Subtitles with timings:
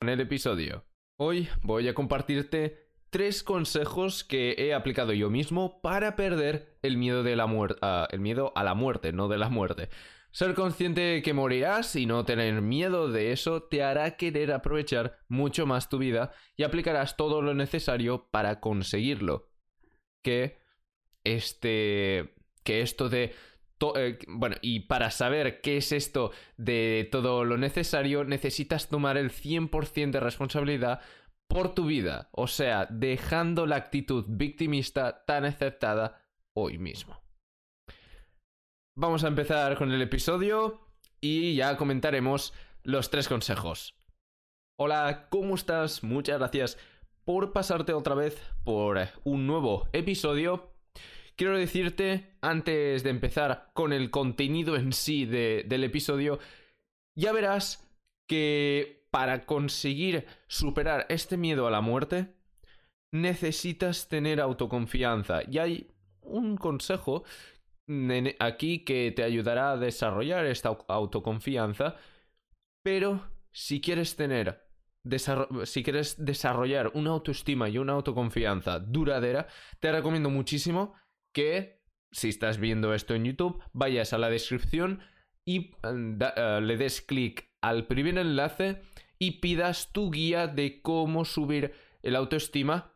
[0.00, 0.86] en el episodio.
[1.18, 7.22] Hoy voy a compartirte tres consejos que he aplicado yo mismo para perder el miedo,
[7.22, 7.46] de la
[7.82, 9.90] ah, el miedo a la muerte, no de la muerte.
[10.30, 15.18] Ser consciente de que morirás y no tener miedo de eso te hará querer aprovechar
[15.28, 19.50] mucho más tu vida y aplicarás todo lo necesario para conseguirlo.
[20.22, 20.58] Que
[21.24, 23.34] este que esto de
[23.96, 29.30] eh, bueno, y para saber qué es esto de todo lo necesario, necesitas tomar el
[29.30, 31.00] 100% de responsabilidad
[31.48, 37.20] por tu vida, o sea, dejando la actitud victimista tan aceptada hoy mismo.
[38.96, 40.80] Vamos a empezar con el episodio
[41.20, 43.96] y ya comentaremos los tres consejos.
[44.78, 46.02] Hola, ¿cómo estás?
[46.02, 46.78] Muchas gracias
[47.24, 50.70] por pasarte otra vez por un nuevo episodio
[51.40, 56.38] quiero decirte, antes de empezar con el contenido en sí del episodio,
[57.16, 57.90] ya verás
[58.28, 62.34] que para conseguir superar este miedo a la muerte,
[63.10, 65.40] necesitas tener autoconfianza.
[65.50, 67.24] Y hay un consejo
[68.38, 71.96] aquí que te ayudará a desarrollar esta autoconfianza,
[72.84, 74.68] pero si quieres tener
[75.64, 79.46] si quieres desarrollar una autoestima y una autoconfianza duradera,
[79.78, 80.94] te recomiendo muchísimo
[81.32, 81.80] que
[82.12, 85.00] si estás viendo esto en YouTube, vayas a la descripción
[85.44, 88.82] y mm, eh, le des clic al primer enlace
[89.18, 91.72] y pidas tu guía de cómo subir
[92.02, 92.94] el autoestima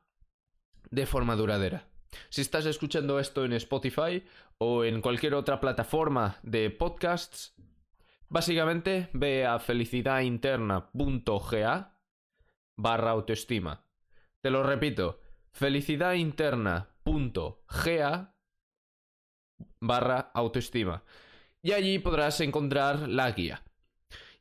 [0.90, 1.86] de forma duradera.
[2.30, 4.24] Si estás escuchando esto en Spotify
[4.58, 7.56] o en cualquier otra plataforma de podcasts,
[8.28, 11.98] básicamente ve a felicidadinterna.ga
[12.76, 13.84] barra autoestima.
[14.40, 15.20] Te lo repito,
[15.52, 18.34] felicidadinterna.ga ga
[19.80, 21.04] barra autoestima.
[21.62, 23.62] Y allí podrás encontrar la guía.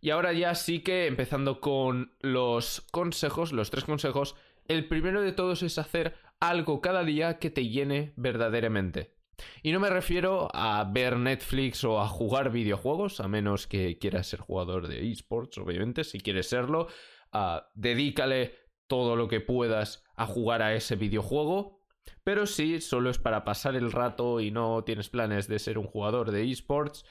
[0.02, 4.36] Y ahora ya sí que empezando con los consejos, los tres consejos,
[4.68, 9.16] el primero de todos es hacer algo cada día que te llene verdaderamente.
[9.62, 14.28] Y no me refiero a ver Netflix o a jugar videojuegos, a menos que quieras
[14.28, 16.88] ser jugador de esports, obviamente, si quieres serlo,
[17.34, 18.56] uh, dedícale
[18.88, 21.83] todo lo que puedas a jugar a ese videojuego,
[22.24, 25.88] pero si solo es para pasar el rato y no tienes planes de ser un
[25.88, 27.06] jugador de esports,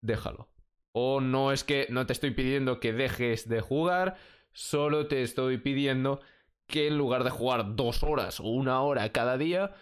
[0.00, 0.48] déjalo.
[0.92, 4.16] O no es que no te estoy pidiendo que dejes de jugar,
[4.52, 6.20] solo te estoy pidiendo
[6.66, 9.74] que en lugar de jugar dos horas o una hora cada día,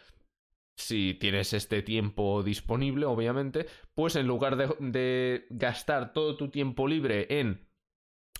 [0.76, 7.26] si tienes este tiempo disponible, obviamente, pues en lugar de, gastar todo tu tiempo libre
[7.40, 7.68] en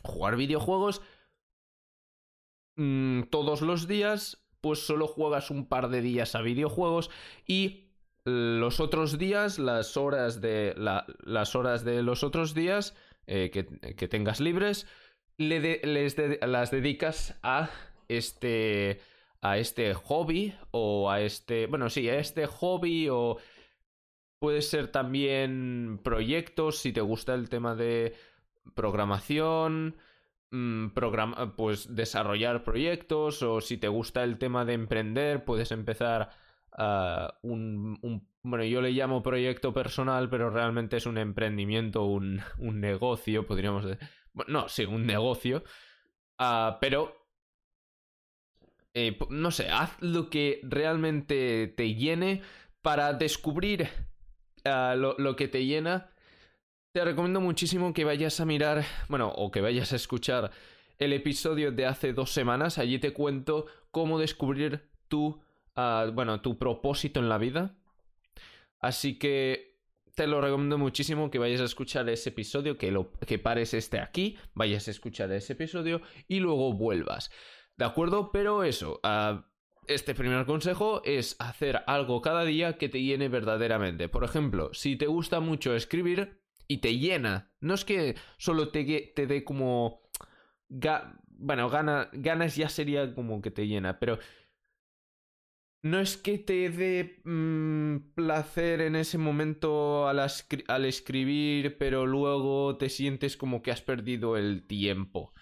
[0.03, 1.03] jugar videojuegos,
[2.77, 7.11] mmm, todos los días pues solo juegas un par de días a videojuegos
[7.47, 7.91] y
[8.25, 12.95] los otros días, las horas de, las horas de los otros días
[13.27, 14.87] eh, que, tengas libres,
[15.39, 17.71] le les las dedicas a
[18.09, 19.01] este,
[19.41, 23.39] a este hobby o a este, bueno, sí, a este hobby o
[24.39, 28.15] puede ser también proyectos si te gusta el tema de
[28.75, 29.97] programación,
[30.53, 30.89] Mm,
[31.57, 36.31] pues desarrollar proyectos o si te gusta el tema de emprender, puedes empezar
[36.77, 42.81] uh, un, bueno, yo le llamo proyecto personal, pero realmente es un emprendimiento, un, un
[42.81, 44.09] negocio, podríamos decir.
[44.33, 45.63] Bueno, no, sí, un negocio.
[46.41, 47.15] Uh, pero
[48.95, 52.43] eh, no sé, haz lo que realmente te llene
[52.83, 53.89] para descubrir
[54.65, 56.11] uh, lo, lo, que te llena
[56.93, 60.51] te recomiendo muchísimo que vayas a mirar, bueno, o que vayas a escuchar
[60.99, 62.79] el episodio de hace dos semanas.
[62.79, 65.41] Allí te cuento cómo descubrir tu,
[65.77, 67.77] uh, bueno, tu propósito en la vida.
[68.81, 69.79] Así que
[70.17, 74.01] te lo recomiendo muchísimo que vayas a escuchar ese episodio, que, lo, que pares este
[74.01, 77.31] aquí, vayas a escuchar ese episodio y luego vuelvas.
[77.77, 78.33] ¿De acuerdo?
[78.33, 79.43] Pero eso, uh,
[79.87, 84.09] este primer consejo es hacer algo cada día que te llene verdaderamente.
[84.09, 87.51] Por ejemplo, si te gusta mucho escribir, y te llena.
[87.61, 90.03] No es que solo te, te dé como...
[91.27, 94.21] bueno, gana, ganas ya sería como que te llena, pero...
[95.83, 100.21] No es que te dé mm, placer en ese momento al,
[100.69, 105.33] al escribir, pero luego te sientes como que has perdido el tiempo.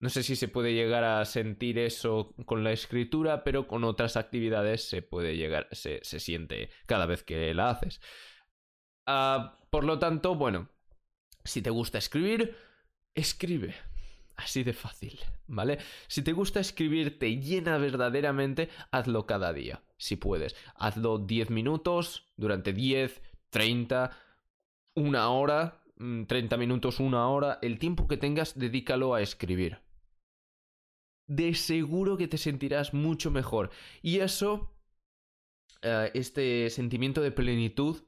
[0.00, 4.16] No sé si se puede llegar a sentir eso con la escritura, pero con otras
[4.16, 8.00] actividades se puede llegar, se, se siente cada vez que la haces.
[9.06, 10.68] Ah, por lo tanto, bueno,
[11.44, 12.56] si te gusta escribir,
[13.14, 13.74] escribe.
[14.36, 15.18] Así de fácil,
[15.48, 15.78] ¿vale?
[16.06, 20.54] Si te gusta escribir, te llena verdaderamente, hazlo cada día, si puedes.
[20.76, 23.20] Hazlo 10 minutos, durante 10,
[23.50, 24.16] 30,
[24.94, 29.80] una hora, 30 mm, minutos, una hora, el tiempo que tengas, dedícalo a escribir.
[31.26, 33.70] de seguro que te sentirás mucho mejor.
[34.02, 34.72] Y eso,
[35.82, 38.02] eh, este sentimiento de plenitud,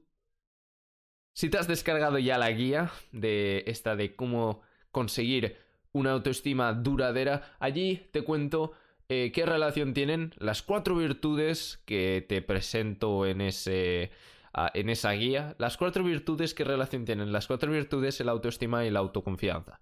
[1.40, 4.60] si te has descargado ya la guía de esta de cómo
[4.90, 5.56] conseguir
[5.90, 8.72] una autoestima duradera, allí te cuento
[9.08, 14.10] eh, qué relación tienen las cuatro virtudes que te presento en ese
[14.52, 15.56] ah, en esa guía.
[15.58, 17.32] Las cuatro virtudes, ¿qué relación tienen?
[17.32, 19.80] Las cuatro virtudes, la autoestima y la autoconfianza.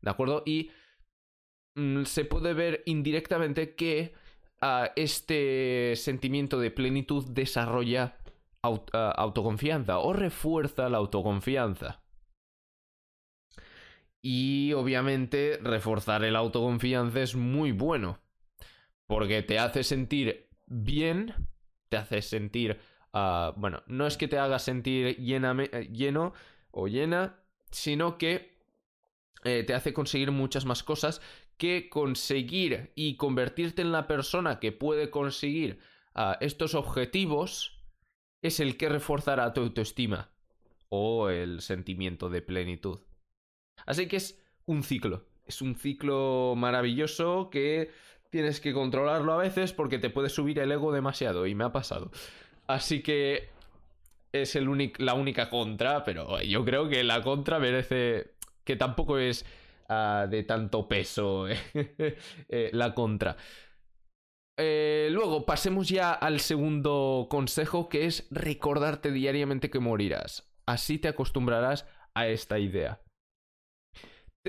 [0.00, 0.44] ¿De acuerdo?
[0.46, 0.70] Y
[1.74, 4.14] mm, se puede ver indirectamente que
[4.60, 8.18] ah, este sentimiento de plenitud desarrolla
[8.62, 12.02] ah, autoconfianza o refuerza la autoconfianza.
[14.20, 18.18] Y obviamente reforzar el autoconfianza es muy bueno.
[19.06, 21.34] Porque te hace sentir bien,
[21.88, 22.78] te hace sentir...
[23.12, 26.34] Ah, bueno, no es que te haga sentir lleno
[26.70, 28.58] o llena, sino que
[29.44, 31.22] eh, te hace conseguir muchas más cosas
[31.56, 35.80] que conseguir y convertirte en la persona que puede conseguir
[36.14, 37.77] ah, estos objetivos
[38.42, 40.30] es el que reforzará tu autoestima
[40.88, 43.00] o el sentimiento de plenitud.
[43.86, 45.26] Así que es un ciclo.
[45.46, 47.90] Es un ciclo maravilloso que
[48.30, 51.72] tienes que controlarlo a veces porque te puede subir el ego demasiado y me ha
[51.72, 52.10] pasado.
[52.66, 53.48] Así que
[54.32, 59.46] es el la única contra, pero yo creo que la contra merece que tampoco es
[59.88, 63.36] ah, de tanto peso eh, la contra.
[64.58, 70.50] Eh, luego, pasemos ya al segundo consejo, que es recordarte diariamente que morirás.
[70.66, 73.00] Así te acostumbrarás a esta idea.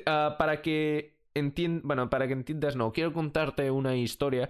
[0.06, 4.50] Ah, para que entiendas, bueno, para que entiendas, no, quiero contarte una historia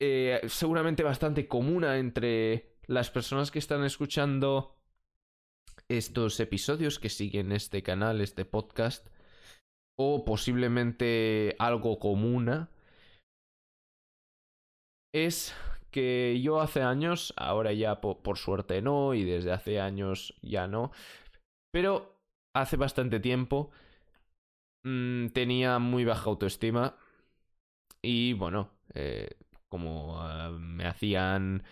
[0.00, 4.76] eh, seguramente bastante común entre las personas que están escuchando
[5.88, 9.06] estos episodios que siguen este canal, este podcast,
[9.96, 12.68] o posiblemente algo común,
[15.14, 15.54] es
[15.90, 20.90] que yo hace años, ahora ya por suerte no, y desde hace años ya no,
[21.72, 22.18] pero
[22.54, 23.70] hace bastante tiempo
[24.84, 26.96] Mm, tenía muy baja autoestima
[28.02, 29.30] y bueno, eh,
[29.68, 31.64] como ah, me hacían,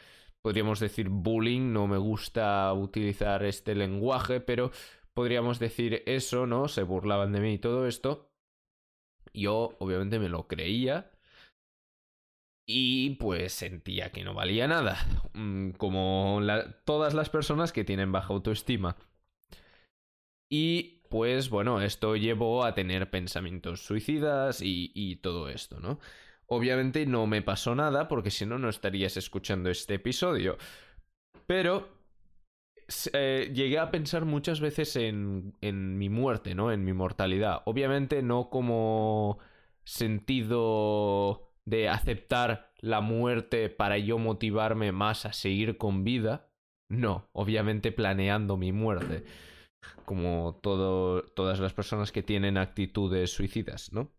[0.42, 4.70] podríamos decir, bullying, no me gusta utilizar este lenguaje, pero
[5.14, 6.68] podríamos decir eso, ¿no?
[6.68, 8.30] Se burlaban de mí y todo esto.
[9.34, 11.11] Yo obviamente me lo creía
[12.72, 14.98] y pues sentía que no valía nada,
[15.34, 16.40] mm, como
[16.84, 18.96] todas las personas que tienen baja autoestima.
[20.48, 25.98] Y pues bueno, esto llevó a tener pensamientos suicidas y, todo esto, ¿no?
[26.46, 30.58] Obviamente no me pasó nada porque si no, no estarías escuchando este episodio.
[31.46, 31.88] Pero
[33.12, 36.72] eh, llegué a pensar muchas veces en, en mi muerte, ¿no?
[36.72, 37.62] En mi mortalidad.
[37.66, 39.38] Obviamente no como
[39.84, 46.50] sentido de aceptar la muerte para yo motivarme más a seguir con vida.
[46.88, 49.24] No, obviamente planeando mi muerte
[50.04, 54.12] como todas las personas que tienen actitudes suicidas, ¿no?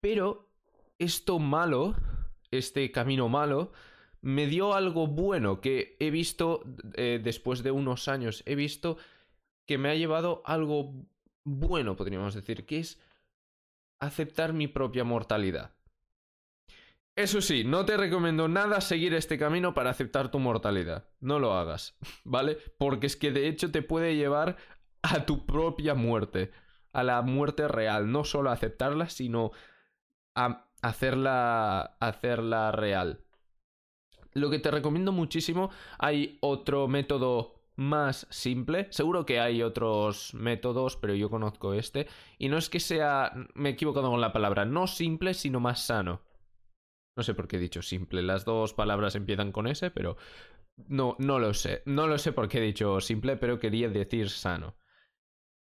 [0.00, 0.50] Pero
[0.98, 1.94] esto malo,
[2.50, 3.72] este camino malo,
[4.20, 8.96] me dio algo bueno que he visto eh, después de unos años, he visto
[9.66, 10.92] que me ha llevado algo
[11.44, 13.00] bueno, podríamos decir, que es
[14.00, 15.74] aceptar mi propia mortalidad.
[17.16, 21.08] Eso sí, no te recomiendo nada seguir este camino para aceptar tu mortalidad.
[21.18, 22.58] No lo hagas, ¿vale?
[22.78, 24.56] Porque es que de hecho te puede llevar
[25.02, 26.52] a tu propia muerte,
[26.92, 29.50] a la muerte real, no solo aceptarla, sino
[30.36, 33.24] a hacerla, hacerla real.
[34.32, 38.88] Lo que te recomiendo muchísimo, hay otro método más simple.
[38.90, 42.08] Seguro que hay otros métodos, pero yo conozco este.
[42.36, 45.80] Y no es que sea, me he equivocado con la palabra, no simple, sino más
[45.80, 46.20] sano.
[47.16, 48.22] No sé por qué he dicho simple.
[48.22, 50.16] Las dos palabras empiezan con S, pero
[50.88, 51.82] no, no lo sé.
[51.86, 54.76] No lo sé por qué he dicho simple, pero quería decir sano.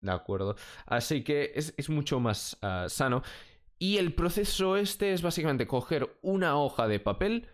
[0.02, 0.56] ¿De acuerdo?
[0.88, 3.22] Así que es, mucho más ah, sano.
[3.78, 7.48] Y el proceso este es básicamente coger una hoja de papel,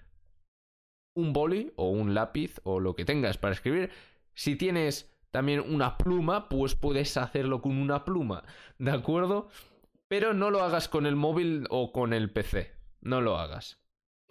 [1.14, 3.92] un boli o un lápiz o lo que tengas para escribir.
[4.36, 8.44] Si tienes también una pluma, pues puedes hacerlo con una pluma.
[8.78, 9.50] ¿De acuerdo?
[10.08, 12.74] Pero no lo hagas con el móvil o con el PC.
[13.02, 13.86] No lo hagas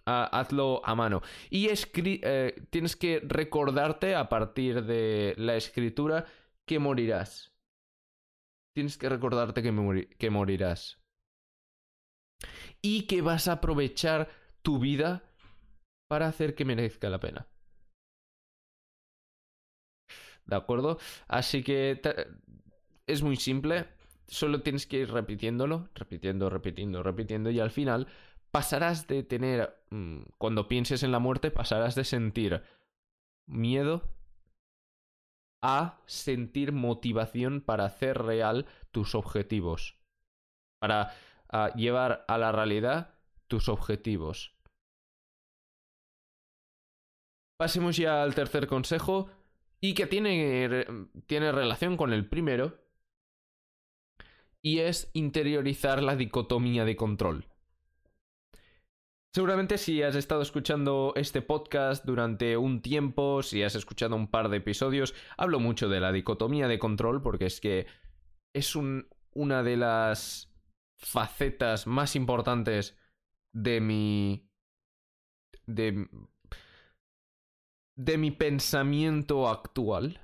[0.06, 1.22] hazlo a mano.
[1.50, 6.26] Y eh, tienes que recordarte a partir de la escritura
[6.66, 7.52] que morirás.
[8.74, 10.98] Tienes que recordarte que, que morirás.
[12.82, 14.28] Y que vas a aprovechar
[14.62, 15.22] tu vida
[16.08, 17.46] para hacer que merezca la pena.
[20.46, 20.98] ¿De acuerdo?
[21.28, 22.00] Así que
[23.06, 23.86] es muy simple.
[24.26, 28.08] solo tienes que ir repitiéndolo, repitiendo, repitiendo, repitiendo y al final
[28.50, 32.62] pasarás de tener, mm, cuando pienses en la muerte, pasarás de sentir
[33.46, 34.02] miedo
[35.62, 39.98] a sentir motivación para hacer real tus objetivos,
[40.78, 41.12] para
[41.74, 43.14] llevar a la realidad
[43.48, 44.54] tus objetivos.
[47.56, 49.30] Pasemos ya al tercer consejo
[49.84, 50.86] y que tiene,
[51.26, 52.78] tiene relación con el primero
[54.62, 57.48] y es interiorizar la dicotomía de control.
[59.34, 64.48] Seguramente si has estado escuchando este podcast durante un tiempo, si has escuchado un par
[64.48, 67.86] de episodios, hablo mucho de la dicotomía de control porque es que
[68.54, 70.50] es una de las
[70.98, 72.96] facetas más importantes
[73.52, 74.48] de mi...
[75.66, 76.08] de...
[77.96, 80.20] de mi pensamiento actual.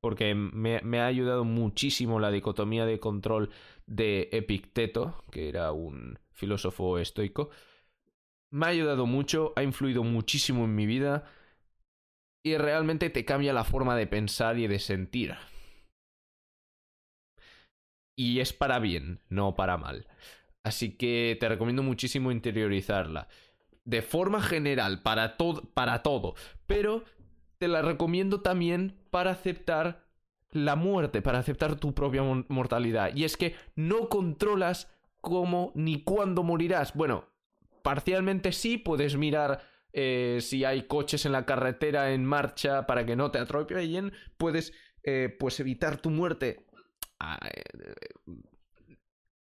[0.00, 3.50] Porque me, ha ayudado muchísimo la dicotomía de control
[3.86, 7.50] de Epicteto, que era un filósofo estoico.
[8.50, 11.24] Me ha ayudado mucho, ha influido muchísimo en mi vida
[12.44, 15.36] y realmente te cambia la forma de pensar y de sentir.
[18.16, 20.08] Y es para bien, no para mal.
[20.64, 23.28] Así que te recomiendo muchísimo interiorizarla.
[23.84, 25.36] De forma general, para,
[25.74, 26.34] para todo.
[26.66, 27.04] Pero
[27.58, 30.04] te la recomiendo también para aceptar
[30.50, 33.14] la muerte, para aceptar tu propia mortalidad.
[33.14, 34.88] Y es que no controlas
[35.20, 36.94] cómo ni cuándo morirás.
[36.94, 37.28] Bueno,
[37.82, 39.62] parcialmente sí, puedes mirar
[39.92, 44.12] eh, si hay coches en la carretera en marcha para que no te atropellen.
[44.36, 44.72] Puedes
[45.02, 46.66] eh, pues evitar tu muerte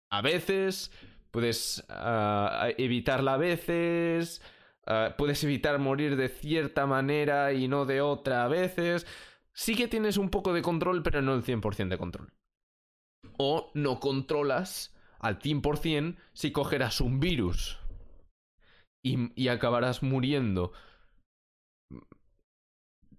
[0.10, 0.92] a veces,
[1.32, 4.42] puedes ah, evitarla a veces,
[4.86, 9.06] ah, puedes evitar morir de cierta manera y no de otra a veces.
[9.54, 12.34] Sí que tienes un poco de control, pero no el 100% de control.
[13.38, 17.80] O no controlas al 100% si cogerás un virus
[19.04, 20.74] y, y acabarás muriendo.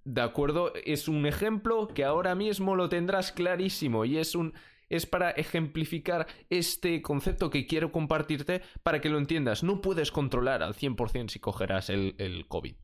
[0.05, 0.73] ¿De acuerdo?
[0.87, 4.55] Es un ejemplo que ahora mismo lo tendrás clarísimo y es un
[4.88, 9.62] es para ejemplificar este concepto que quiero compartirte para que lo entiendas.
[9.62, 12.76] No puedes controlar al 100% si cogerás el, el COVID.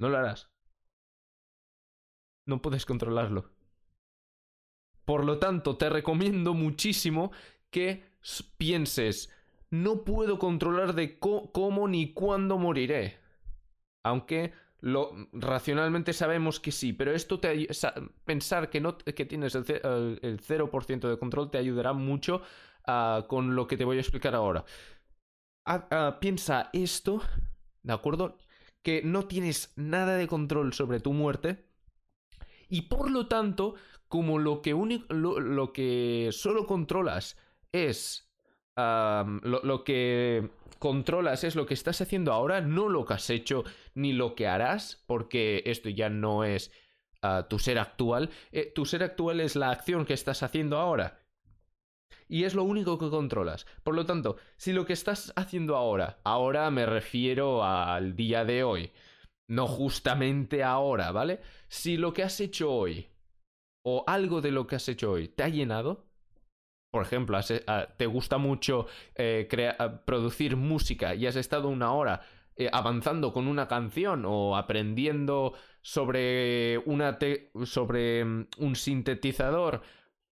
[0.00, 0.50] No lo harás.
[2.46, 3.50] No puedes controlarlo.
[5.04, 7.30] Por lo tanto, te recomiendo muchísimo
[7.70, 8.04] que
[8.56, 9.32] pienses,
[9.70, 13.18] no puedo controlar de cómo ni cuándo moriré.
[14.04, 17.68] Aunque lo, racionalmente sabemos que sí, pero esto te
[18.24, 22.42] pensar que, no, que tienes el, 0% de control te ayudará mucho
[22.86, 24.64] ah, con lo que te voy a explicar ahora.
[25.64, 27.22] Ah, piensa esto,
[27.82, 28.38] ¿de acuerdo?
[28.82, 31.66] Que no tienes nada de control sobre tu muerte
[32.68, 33.74] y por lo tanto,
[34.08, 34.72] como lo que,
[35.08, 37.36] lo que solo controlas
[37.72, 38.25] es
[38.76, 43.64] lo, que controlas es lo que estás haciendo ahora, no lo que has hecho
[43.94, 46.70] ni lo que harás, porque esto ya no es
[47.22, 48.30] ah, tu ser actual.
[48.52, 51.20] Eh, tu ser actual es la acción que estás haciendo ahora.
[52.28, 53.66] Y es lo único que controlas.
[53.82, 58.64] Por lo tanto, si lo que estás haciendo ahora, ahora me refiero al día de
[58.64, 58.92] hoy,
[59.48, 61.40] no justamente ahora, ¿vale?
[61.68, 63.08] Si lo que has hecho hoy,
[63.84, 66.05] o algo de lo que has hecho hoy, te ha llenado,
[66.96, 68.86] por ejemplo, ah, te gusta mucho
[69.16, 69.46] eh,
[69.78, 72.22] ah, producir música y has estado una hora
[72.56, 77.18] eh, avanzando con una canción o aprendiendo sobre, una
[77.66, 79.82] sobre mm, un sintetizador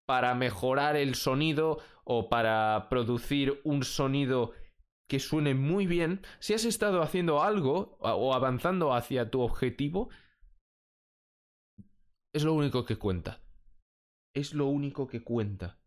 [0.06, 4.52] para mejorar el sonido o para producir un sonido
[5.06, 10.08] que suene muy bien, si has estado haciendo algo o avanzando hacia tu objetivo,
[12.32, 13.42] es lo único que cuenta.
[14.34, 15.78] Es lo único que cuenta.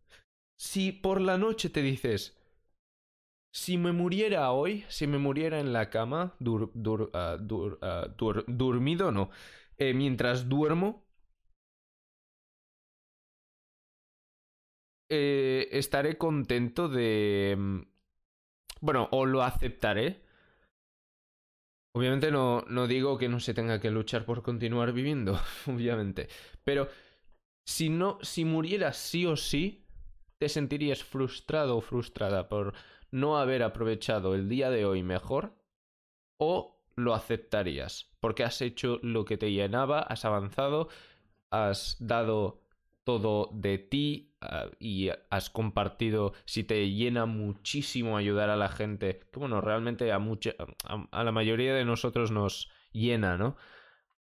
[0.58, 2.36] Si por la noche te dices,
[3.52, 8.08] si me muriera hoy, si me muriera en la cama, dur, dur, uh, dur, uh,
[8.16, 9.30] dur, dormido no,
[9.78, 11.04] eh, mientras duermo,
[15.08, 17.54] eh, estaré contento de...
[17.58, 17.80] Mm,
[18.80, 20.22] bueno, o lo aceptaré.
[21.94, 26.28] Obviamente no, no digo que no se tenga que luchar por continuar viviendo, obviamente.
[26.64, 26.88] Pero
[27.66, 29.86] si no, si muriera sí o sí,
[30.38, 32.74] te sentirías frustrado o frustrada por
[33.10, 35.54] no haber aprovechado el día de hoy mejor
[36.38, 40.88] o lo aceptarías porque has hecho lo que te llenaba, has avanzado,
[41.50, 42.62] has dado
[43.04, 49.20] todo de ti ah, y has compartido si te llena muchísimo ayudar a la gente,
[49.32, 50.54] que bueno, realmente a, mucha,
[50.84, 53.56] a, la mayoría de nosotros nos llena, ¿no?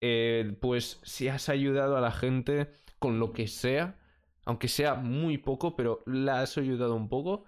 [0.01, 4.02] Eh, pues si has ayudado a la gente con lo que sea,
[4.45, 7.45] aunque sea muy poco, pero la has ayudado un poco,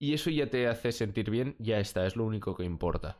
[0.00, 3.18] y eso ya te hace sentir bien, ya está, es lo único que importa.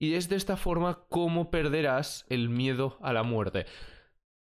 [0.00, 3.66] Y es de esta forma como perderás el miedo a la muerte.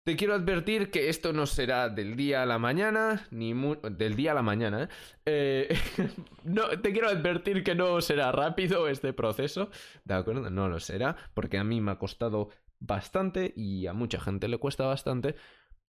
[0.06, 3.54] Te quiero advertir que esto no será del día a la mañana, ni
[3.92, 4.84] del día a la mañana.
[4.84, 5.68] ¿eh?
[5.68, 5.78] eh
[6.46, 9.70] no, te quiero advertir que no será rápido este proceso,
[10.06, 10.50] ¿de acuerdo?
[10.50, 12.50] No lo será, porque a mí me ha costado
[12.80, 15.36] bastante y a mucha gente le cuesta bastante,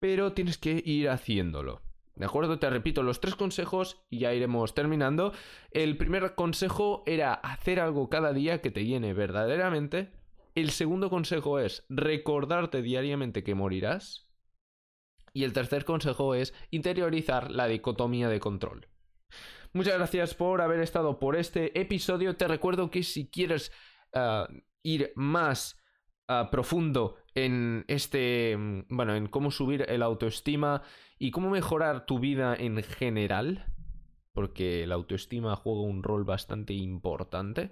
[0.00, 1.82] pero tienes que ir haciéndolo.
[2.16, 2.58] ¿De acuerdo?
[2.58, 5.32] Te repito los tres consejos y ya iremos terminando.
[5.72, 10.12] El primer consejo era hacer algo cada día que te llene verdaderamente.
[10.54, 14.30] El segundo consejo es recordarte diariamente que morirás.
[15.32, 18.86] Y el tercer consejo es interiorizar la dicotomía de control.
[19.72, 22.36] Muchas gracias por haber estado por este episodio.
[22.36, 23.72] Te recuerdo que si quieres
[24.12, 24.46] ah,
[24.84, 25.82] ir más
[26.28, 30.82] ah, profundo en este, mm, bueno, en cómo subir el autoestima
[31.18, 33.66] y cómo mejorar tu vida en general,
[34.32, 37.70] porque la autoestima juega un rol bastante importante.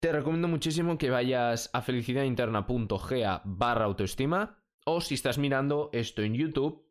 [0.00, 6.34] Te recomiendo muchísimo que vayas a felicidadinterna.ga barra autoestima o si estás mirando esto en
[6.34, 6.86] YouTube,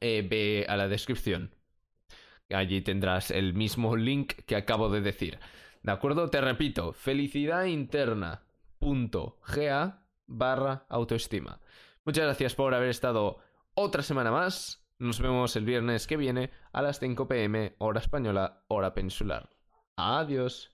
[0.00, 1.54] eh, ve a la descripción.
[2.50, 5.38] Allí tendrás el mismo link que acabo de decir.
[5.82, 6.30] ¿De acuerdo?
[6.30, 8.43] Te repito, felicidadinterna
[9.46, 11.60] ga barra autoestima.
[12.04, 13.38] Muchas gracias por haber estado
[13.74, 14.84] otra semana más.
[14.98, 19.50] Nos vemos el viernes que viene a las 5 pm, hora española, hora peninsular.
[19.96, 20.73] Adiós.